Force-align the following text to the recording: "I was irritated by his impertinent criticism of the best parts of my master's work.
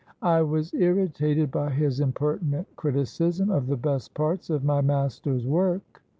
"I 0.23 0.41
was 0.41 0.73
irritated 0.73 1.51
by 1.51 1.69
his 1.69 1.99
impertinent 1.99 2.75
criticism 2.75 3.51
of 3.51 3.67
the 3.67 3.77
best 3.77 4.15
parts 4.15 4.49
of 4.49 4.63
my 4.63 4.81
master's 4.81 5.45
work. 5.45 6.01